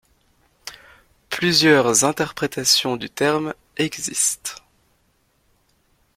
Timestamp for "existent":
3.77-4.59